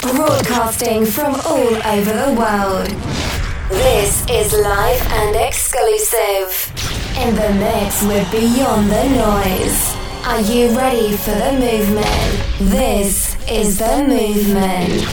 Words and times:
broadcasting 0.00 1.04
from 1.04 1.34
all 1.46 1.74
over 1.86 2.12
the 2.12 2.34
world. 2.36 2.88
This 3.68 4.24
is 4.30 4.52
live 4.52 5.02
and 5.12 5.36
exclusive. 5.36 6.72
In 7.18 7.34
the 7.34 7.52
mix 7.58 8.02
with 8.04 8.30
Beyond 8.32 8.90
Tha 8.90 9.04
Noize. 9.18 9.96
Are 10.26 10.40
you 10.40 10.74
ready 10.76 11.16
for 11.18 11.32
the 11.32 11.52
movement? 11.52 12.70
This 12.70 13.36
is 13.50 13.78
the 13.78 14.04
movement. 14.08 15.06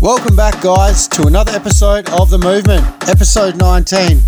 Welcome 0.00 0.34
back, 0.34 0.60
guys, 0.62 1.06
to 1.08 1.26
another 1.26 1.52
episode 1.52 2.08
of 2.10 2.30
The 2.30 2.38
Movement, 2.38 2.84
episode 3.08 3.56
19. 3.56 4.20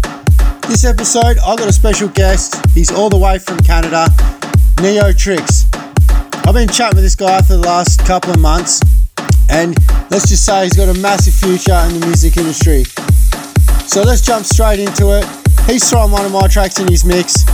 This 0.69 0.85
episode, 0.85 1.39
I 1.39 1.57
got 1.57 1.69
a 1.69 1.73
special 1.73 2.09
guest. 2.09 2.65
He's 2.71 2.93
all 2.93 3.09
the 3.09 3.19
way 3.19 3.39
from 3.39 3.59
Canada, 3.59 4.07
Neotrixx. 4.77 5.67
I've 6.47 6.55
been 6.55 6.69
chatting 6.69 6.97
with 6.97 7.05
this 7.05 7.17
guy 7.17 7.41
for 7.43 7.55
the 7.55 7.59
last 7.61 8.05
couple 8.07 8.31
of 8.33 8.41
months, 8.41 8.81
and 9.53 9.77
let's 10.11 10.29
just 10.29 10.45
say 10.45 10.65
he's 10.65 10.77
got 10.77 10.89
a 10.89 10.99
massive 11.01 11.35
future 11.35 11.79
in 11.87 12.01
the 12.01 12.07
music 12.07 12.37
industry. 12.37 12.85
So 13.87 14.03
let's 14.03 14.21
jump 14.21 14.47
straight 14.47 14.81
into 14.81 15.13
it. 15.17 15.25
He's 15.71 15.89
throwing 15.89 16.11
one 16.11 16.25
of 16.25 16.33
my 16.33 16.49
tracks 16.49 16.81
in 16.81 16.89
his 16.89 17.05
mix. 17.05 17.45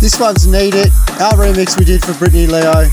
This 0.00 0.18
one's 0.18 0.46
Need 0.46 0.74
It, 0.74 0.92
our 1.20 1.34
remix 1.34 1.78
we 1.78 1.84
did 1.84 2.02
for 2.02 2.12
Brittney 2.12 2.46
Leo. 2.46 2.88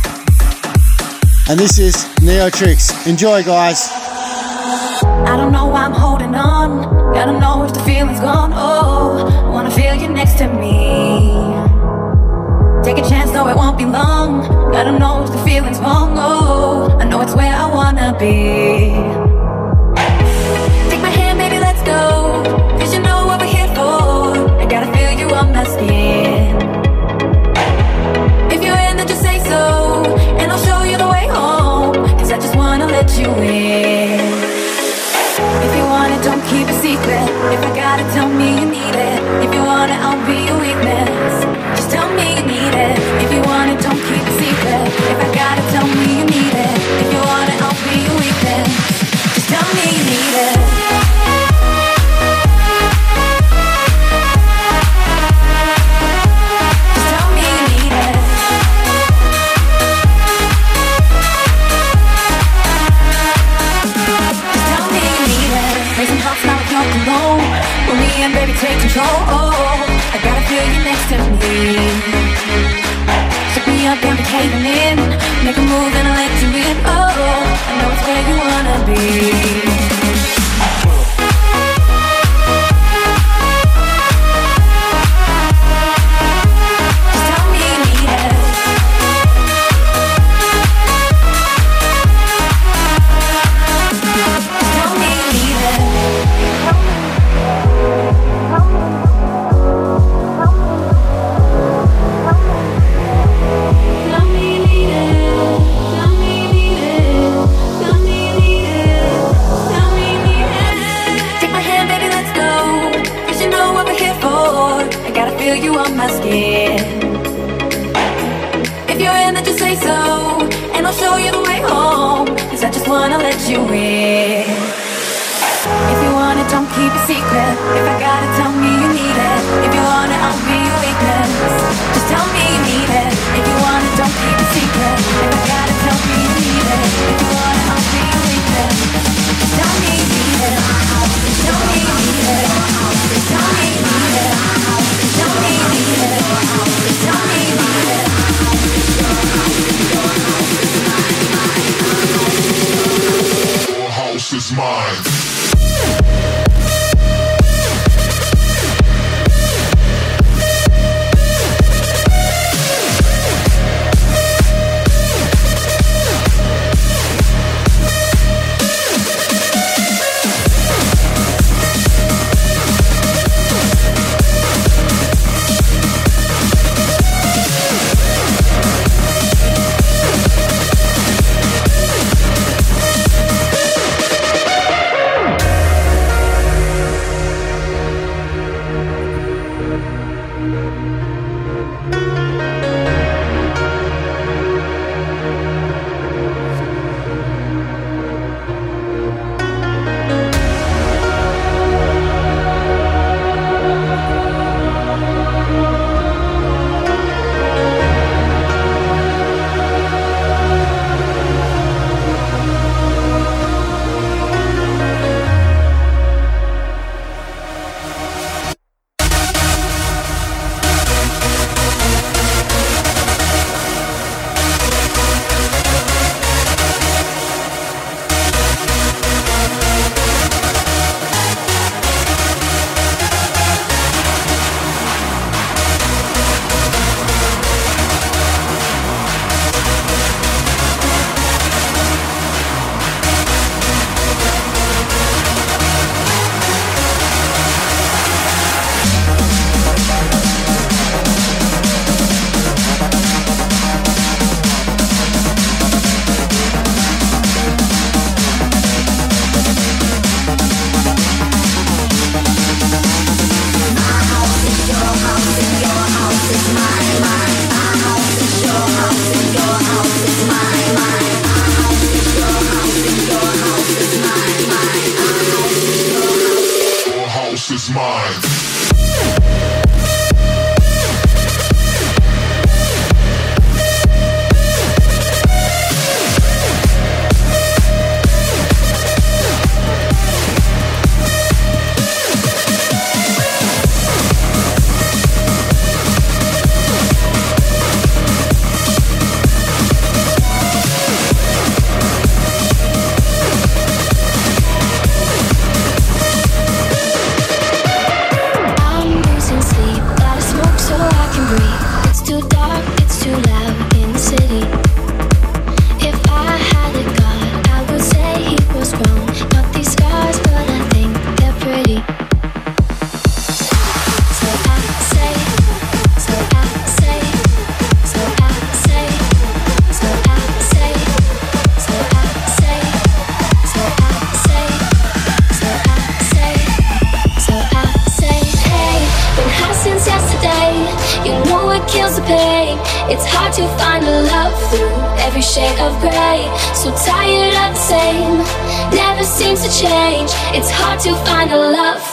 And 1.47 1.59
this 1.59 1.77
is 1.77 1.95
Neotrixx. 2.25 3.07
Enjoy, 3.07 3.43
guys. 3.43 3.89
I 3.91 5.37
don't 5.37 5.51
know 5.51 5.67
why 5.67 5.85
I'm 5.85 5.93
holding 5.93 6.33
on. 6.33 7.05
Know 7.39 7.63
if 7.63 7.73
the 7.73 7.79
feeling's 7.81 8.19
gone. 8.19 8.51
Oh, 8.53 9.51
wanna 9.51 9.71
feel 9.71 9.95
you 9.95 10.09
next 10.09 10.37
to 10.37 10.47
me. 10.47 11.14
Take 12.85 12.99
a 12.99 13.09
chance, 13.09 13.31
though 13.31 13.47
it 13.47 13.55
won't 13.55 13.79
be 13.79 13.85
long. 13.85 14.41
Gotta 14.71 14.91
know 14.99 15.25
the 15.25 15.39
feeling's 15.39 15.79
wrong. 15.79 16.13
Oh, 16.17 16.95
I 17.01 17.03
know 17.05 17.19
it's 17.21 17.33
where 17.33 17.51
I 17.51 17.65
wanna 17.65 18.15
be. 18.19 18.93
Take 20.91 21.01
my 21.01 21.09
hand, 21.09 21.39
baby, 21.39 21.57
let's 21.57 21.81
go. 21.81 22.43
Cause 22.77 22.93
you 22.93 23.01
know 23.01 23.25
what 23.25 23.39
we're 23.41 23.47
here 23.47 23.67
for. 23.69 24.61
I 24.61 24.67
gotta 24.69 24.95
feel 24.95 25.11
you 25.19 25.33
on 25.33 25.51
my 25.51 25.63
skin. 25.63 26.55
If 28.55 28.61
you're 28.63 28.81
in, 28.87 28.97
then 28.97 29.07
just 29.07 29.23
say 29.23 29.39
so. 29.39 30.05
And 30.37 30.51
I 30.51 30.55
gotta 37.95 38.13
tell 38.13 38.27
me 38.27 38.59
you 38.59 38.65
need 38.65 38.95
it. 38.95 39.19
If 39.45 39.53
you 39.53 39.63
want 39.63 39.91
it, 39.91 39.99
I'll 39.99 40.19
be 40.27 40.37
your 40.47 40.59
weakness. 40.59 41.45
Just 41.77 41.91
tell 41.91 42.09
me 42.13 42.35
you 42.35 42.43
need 42.43 42.73
it. 42.73 42.97
If 43.23 43.31
you 43.31 43.41
want 43.41 43.71
it, 43.71 43.79
don't 43.79 44.01
keep 44.07 44.23
it 44.31 44.35
secret. 44.41 44.83
If 45.11 45.19
I 45.25 45.29
gotta 45.41 45.63
tell 45.71 45.87
me 45.87 46.19
you 46.19 46.25
need 46.25 46.53
it. 46.67 46.75
If 47.03 47.13
you 47.13 47.21
want 47.31 47.47
it, 47.53 47.61
I'll 47.61 47.81
be 47.87 47.95
your 48.05 48.17
weakness. 48.19 48.67
Just 49.35 49.49
tell 49.49 49.67
me 49.75 49.85
you 49.95 50.03
need 50.11 50.35
it. 50.49 50.54
Caving 74.35 74.65
in. 74.65 74.97
Make 75.45 75.57
a 75.57 75.65
move 75.71 75.93
and 75.99 76.07
I'll 76.07 76.17
let 76.21 76.33
you 76.41 76.49
in. 76.65 76.77
Oh, 76.93 77.15
I 77.69 77.73
know 77.79 77.89
it's 77.93 78.03
where 78.07 78.23
you 78.29 78.35
wanna 78.43 78.75
be. 78.87 79.64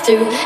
through 0.04 0.41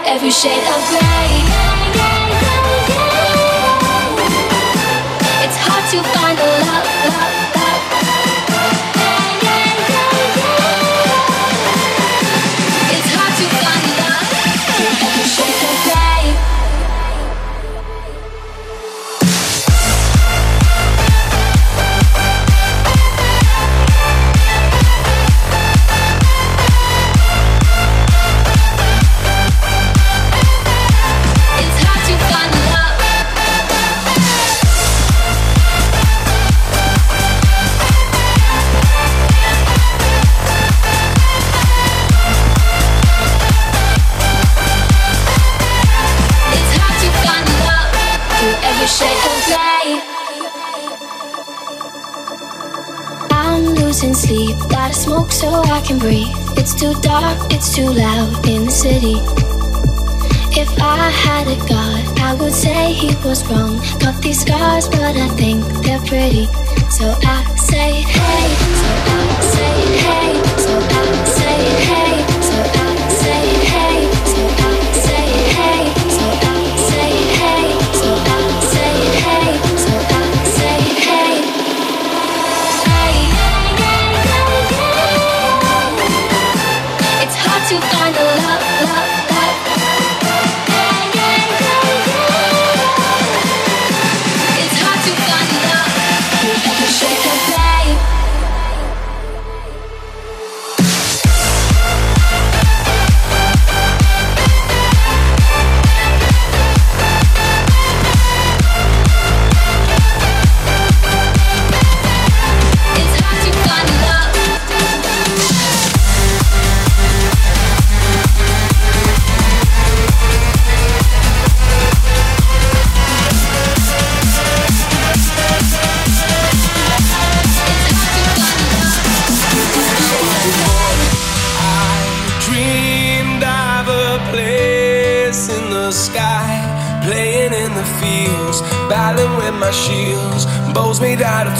So 66.88 67.14
I 67.24 67.44
say 67.56 68.02
hey, 68.02 68.54
so 68.80 68.88
I 69.12 69.40
say 69.40 69.96
hey. 69.98 70.45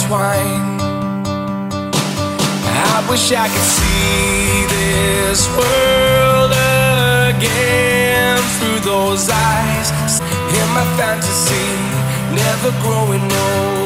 twine. 0.07 0.79
I 2.95 3.07
wish 3.11 3.33
I 3.33 3.49
could 3.49 3.69
see 3.79 4.67
this 4.77 5.49
world 5.59 6.53
again 7.35 8.39
through 8.59 8.81
those 8.91 9.29
eyes. 9.29 9.91
In 10.59 10.69
my 10.79 10.87
fantasy, 10.97 11.67
never 12.35 12.71
growing 12.83 13.23
old. 13.33 13.86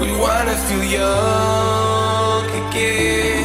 We 0.00 0.12
wanna 0.12 0.54
feel 0.54 0.84
young 0.84 2.44
again. 2.68 3.38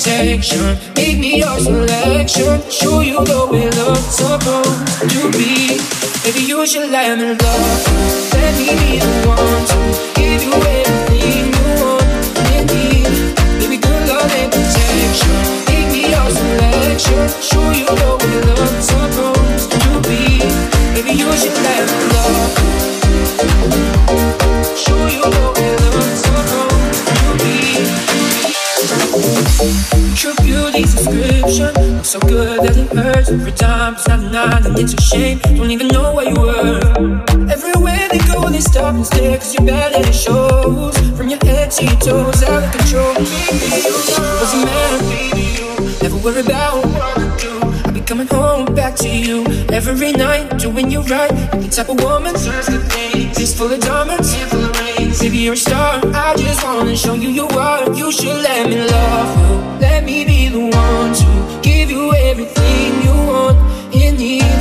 Protection. 0.00 0.78
Make 0.96 1.18
me 1.18 1.38
your 1.38 1.58
selection. 1.58 2.70
Show 2.70 3.00
you 3.00 3.22
the 3.24 3.48
way 3.50 3.68
love's 3.70 4.16
supposed 4.16 5.10
to 5.10 5.30
be. 5.32 5.78
Baby, 6.24 6.46
you 6.46 6.66
should 6.66 6.90
let 6.90 7.18
me 7.18 7.28
love. 7.28 8.32
Let 8.32 8.54
me 8.56 8.66
be 8.80 8.98
the 8.98 9.28
one 9.28 9.66
to 9.66 10.20
give 10.20 10.42
you 10.42 10.52
everything 10.54 10.99
good 32.30 32.62
that 32.62 32.76
it 32.76 32.88
hurts 32.96 33.28
every 33.28 33.52
time. 33.52 33.94
It's 33.94 34.06
not 34.06 34.20
nine 34.30 34.64
and 34.64 34.78
it's 34.78 34.94
a 34.94 35.00
shame. 35.02 35.38
Don't 35.58 35.70
even 35.70 35.88
know 35.88 36.14
where 36.14 36.28
you 36.30 36.38
were. 36.40 36.78
Everywhere 37.50 38.06
they 38.12 38.22
go, 38.30 38.48
they 38.48 38.60
stop 38.60 38.94
and 38.94 39.04
stare. 39.04 39.36
Cause 39.36 39.52
you're 39.54 39.66
bad 39.66 39.92
and 39.92 40.06
it 40.06 40.14
shows. 40.14 40.96
From 41.16 41.28
your 41.28 41.42
head 41.44 41.72
to 41.72 41.84
your 41.84 41.98
toes, 42.06 42.42
out 42.44 42.62
of 42.62 42.70
control. 42.70 43.14
Doesn't 43.14 44.64
matter, 44.64 45.02
baby. 45.10 45.42
You 45.58 45.90
never 46.02 46.18
worry 46.24 46.42
about 46.42 46.86
what 46.86 47.18
I 47.18 47.36
do. 47.36 47.54
I'll 47.84 47.92
be 47.92 48.00
coming 48.00 48.28
home 48.28 48.74
back 48.74 48.94
to 49.02 49.08
you 49.08 49.44
every 49.70 50.12
night, 50.12 50.58
doing 50.58 50.88
you 50.90 51.02
right. 51.02 51.32
The 51.62 51.68
type 51.68 51.88
of 51.88 51.98
woman 52.00 52.36
serves 52.36 52.68
good 52.68 52.86
things. 52.92 53.38
It's 53.40 53.54
full 53.58 53.72
of 53.72 53.80
diamonds, 53.80 54.36
full 54.50 54.64
of 54.64 54.80
rings. 54.80 55.18
Baby, 55.18 55.38
you're 55.38 55.54
a 55.54 55.64
star. 55.68 56.00
I 56.14 56.36
just 56.36 56.62
wanna 56.62 56.96
show 56.96 57.14
you 57.14 57.30
you 57.30 57.48
are. 57.48 57.92
You 57.92 58.12
should 58.12 58.40
let 58.48 58.68
me 58.70 58.78
love 58.96 59.30
you. 59.40 59.56
Let 59.80 60.04
me 60.04 60.24
be 60.24 60.48
the 60.48 60.60
one 60.60 61.12
to 61.14 61.39
you 62.00 62.12
everything 62.30 63.02
you 63.04 63.14
want 63.28 63.58
and 63.92 64.18
need. 64.18 64.56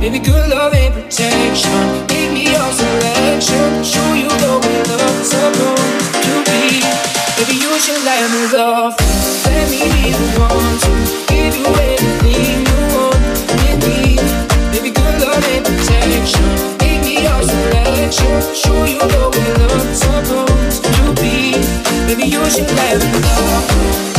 Baby, 0.00 0.18
good 0.18 0.48
love 0.50 0.72
and 0.74 0.92
protection. 0.94 1.80
Make 2.08 2.30
me 2.36 2.44
your 2.54 2.70
selection. 2.70 3.82
Show 3.82 4.08
you 4.22 4.30
the 4.44 4.52
way 4.62 4.80
love's 4.90 5.28
supposed 5.32 6.14
to 6.24 6.32
be. 6.46 6.82
Baby, 7.36 7.56
you 7.64 7.72
should 7.84 8.02
let 8.04 8.22
me 8.34 8.42
love. 8.54 8.94
Let 9.46 9.64
me 9.72 9.80
be 9.94 10.12
the 10.18 10.28
one 10.38 10.76
to 10.84 10.92
give 11.30 11.54
you 11.60 11.70
everything 11.90 12.56
you 12.68 12.80
want 12.94 13.22
and 13.66 13.78
need. 13.86 14.22
Baby, 14.72 14.90
good 14.98 15.14
love 15.24 15.44
and 15.54 15.64
protection. 15.66 16.48
Make 16.78 17.02
me 17.06 17.14
your 17.26 17.42
selection. 17.42 18.34
Show 18.54 18.78
you 18.94 19.02
the 19.14 19.22
way 19.34 19.50
love's 19.62 19.98
supposed 20.04 20.84
to 20.84 21.02
be. 21.20 21.58
Baby, 22.06 22.26
you 22.34 22.42
should 22.50 22.70
let 22.78 22.98
me 23.02 23.18
love 23.26 24.13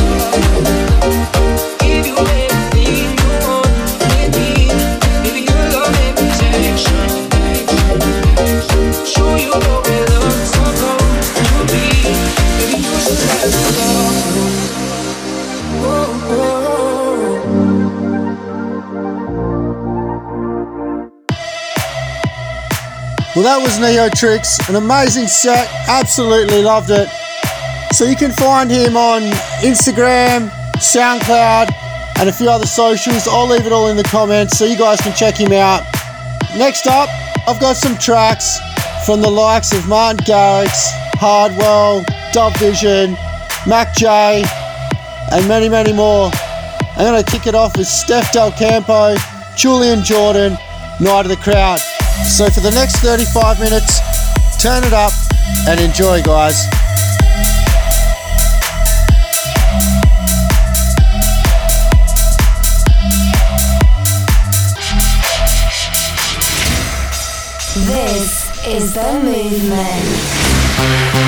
that 23.46 23.62
was 23.62 23.78
Neotrixx, 23.78 24.70
an 24.70 24.76
amazing 24.76 25.28
set. 25.28 25.70
Absolutely 25.88 26.64
loved 26.64 26.90
it. 26.90 27.08
So 27.94 28.06
you 28.06 28.16
can 28.16 28.32
find 28.32 28.72
him 28.72 28.98
on 28.98 29.22
Instagram, 29.62 30.50
SoundCloud, 30.82 31.70
and 32.18 32.30
a 32.30 32.32
few 32.32 32.50
other 32.50 32.66
socials. 32.66 33.28
I'll 33.28 33.48
leave 33.48 33.66
it 33.68 33.72
all 33.72 33.90
in 33.90 33.98
the 33.98 34.04
comments 34.04 34.58
so 34.58 34.66
you 34.66 34.78
guys 34.78 35.00
can 35.00 35.14
check 35.14 35.36
him 35.36 35.52
out. 35.52 35.84
Next 36.58 36.88
up, 36.88 37.08
I've 37.48 37.60
got 37.60 37.76
some 37.76 37.96
tracks 37.98 38.58
from 39.06 39.22
the 39.22 39.30
likes 39.30 39.74
of 39.74 39.88
Martin 39.88 40.26
Garrix, 40.26 40.90
Hardwell, 41.20 42.02
DubVision, 42.34 43.16
Mac 43.68 43.94
J, 43.94 44.44
and 45.32 45.48
many, 45.48 45.70
many 45.70 45.94
more. 45.94 46.32
I'm 46.98 47.06
going 47.06 47.24
to 47.24 47.32
kick 47.32 47.46
it 47.46 47.54
off 47.54 47.78
with 47.78 47.88
Steff 47.88 48.32
Del 48.32 48.52
Campo, 48.54 49.16
Julian 49.56 50.04
Jordan, 50.04 50.54
Night 51.00 51.26
of 51.26 51.30
the 51.30 51.38
Crowd. 51.38 51.80
So 52.28 52.50
for 52.50 52.60
the 52.60 52.72
next 52.72 52.98
35 52.98 53.62
minutes, 53.62 54.02
turn 54.58 54.84
it 54.84 54.92
up 54.92 55.14
and 55.70 55.80
enjoy, 55.80 56.22
guys. 56.22 56.66
This 67.88 68.68
is 68.68 68.94
the 68.94 69.22
movement. 69.24 71.25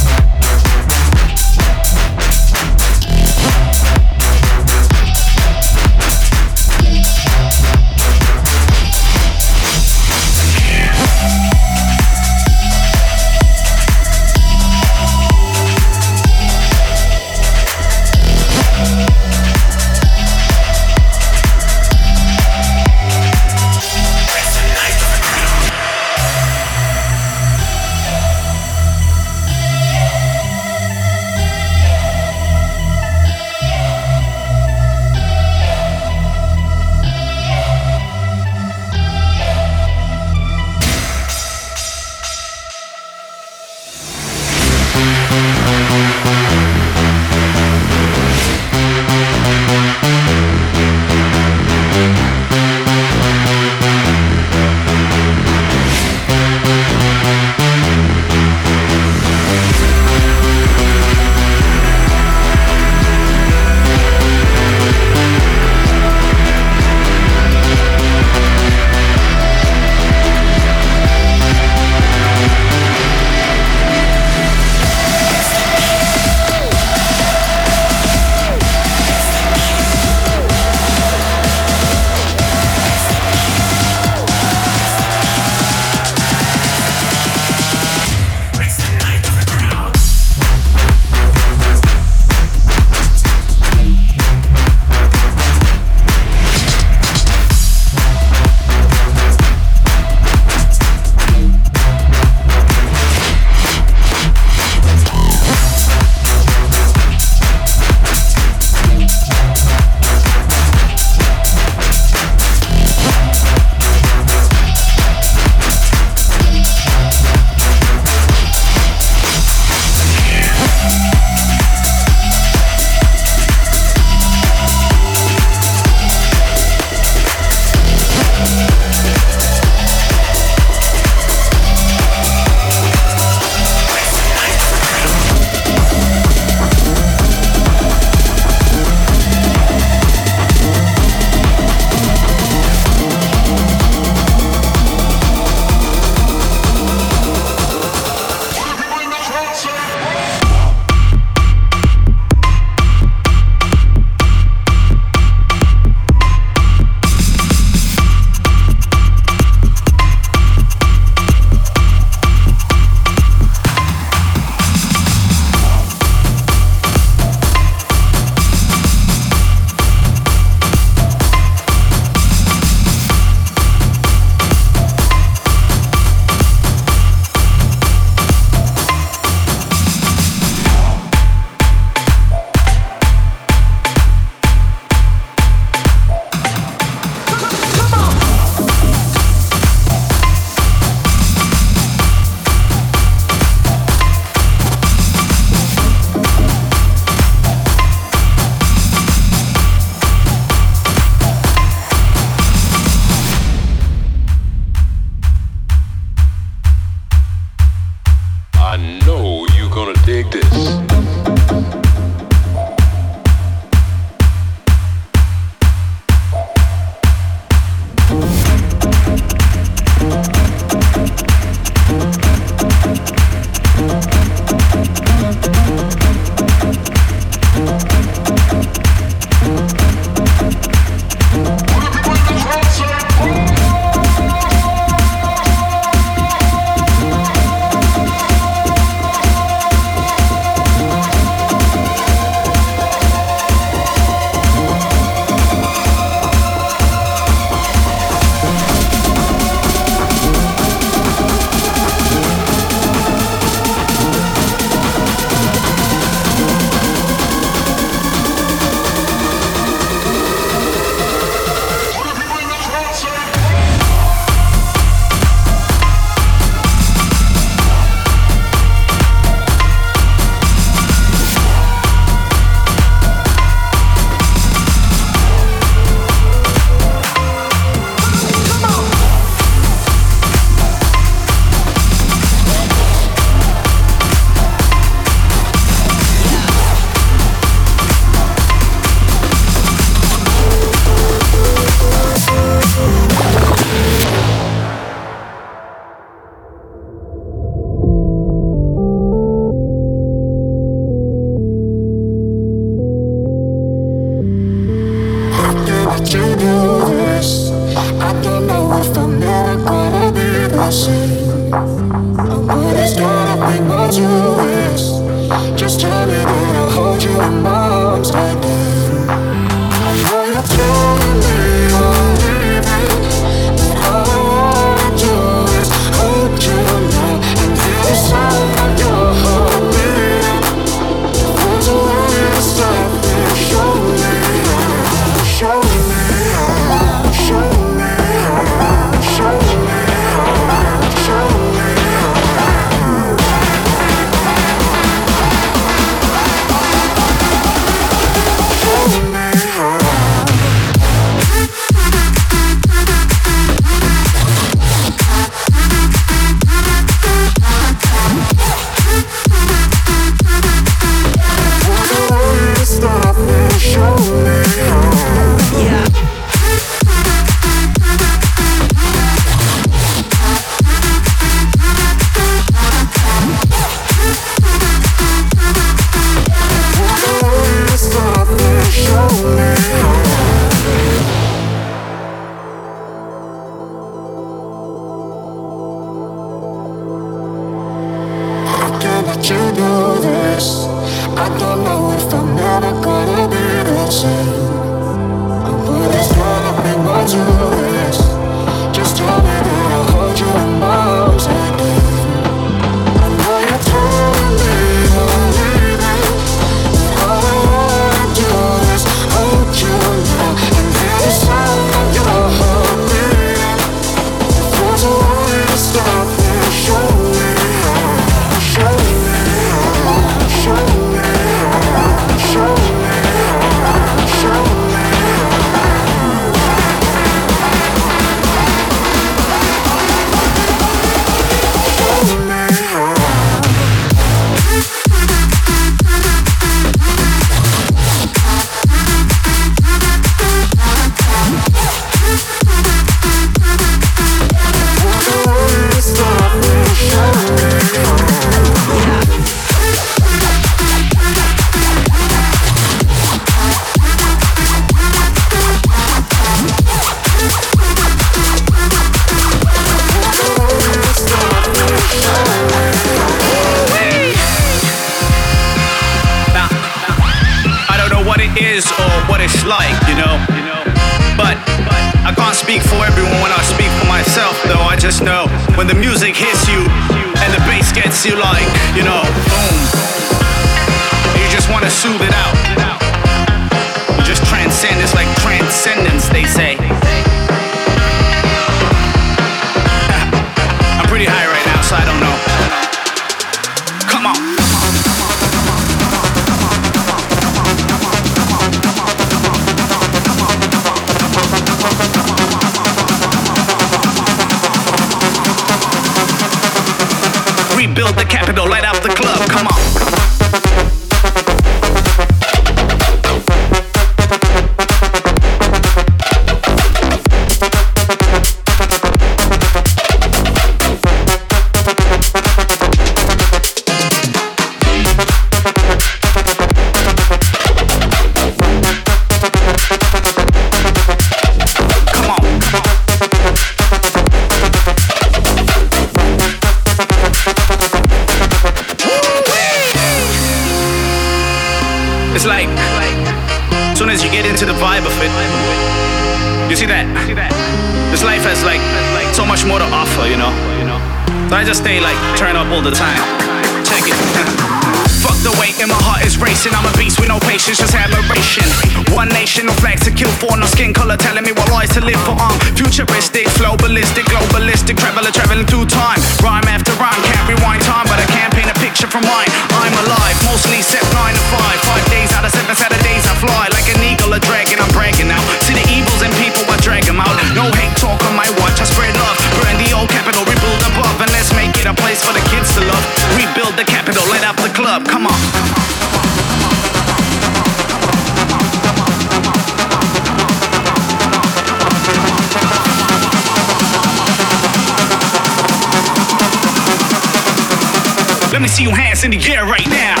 Let 598.41 598.49
me 598.49 598.55
see 598.55 598.63
your 598.63 598.75
hands 598.75 599.03
in 599.03 599.11
the 599.11 599.21
air 599.31 599.45
right 599.45 599.67
now. 599.69 600.00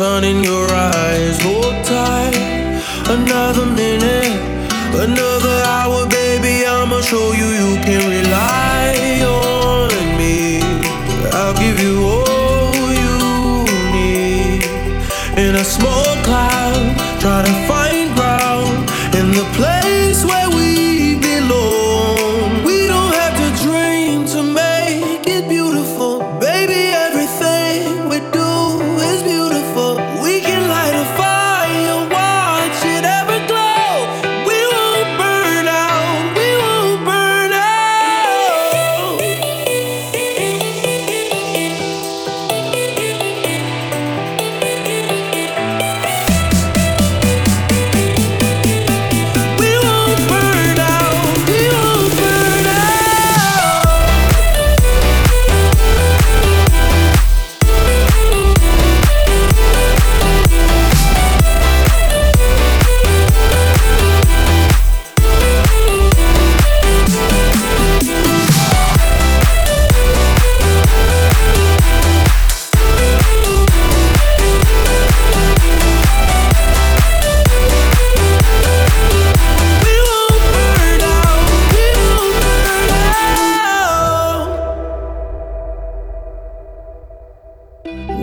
sun 0.00 0.24
in 0.24 0.42
your 0.42 0.59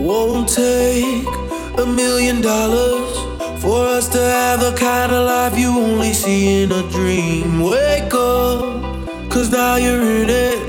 won't 0.08 0.48
take 0.48 1.28
a 1.78 1.86
million 1.86 2.40
dollars 2.40 3.12
for 3.62 3.86
us 3.86 4.08
to 4.08 4.18
have 4.18 4.62
the 4.62 4.74
kind 4.78 5.12
of 5.12 5.26
life 5.26 5.60
you 5.60 5.68
only 5.68 6.14
see 6.14 6.64
in 6.64 6.72
a 6.72 6.82
dream. 6.90 7.60
Wake 7.60 8.14
up, 8.14 9.30
cause 9.30 9.52
now 9.52 9.76
you're 9.76 10.02
in 10.02 10.30
it. 10.30 10.60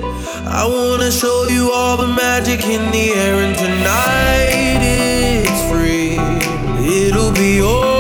I 0.45 0.67
wanna 0.67 1.13
show 1.13 1.47
you 1.49 1.71
all 1.73 1.97
the 1.97 2.09
magic 2.09 2.65
in 2.65 2.91
the 2.91 3.11
air, 3.11 3.37
and 3.47 3.57
tonight 3.57 4.81
it's 4.83 5.63
free. 5.71 6.19
It'll 7.07 7.33
be 7.33 7.59
yours. 7.59 7.98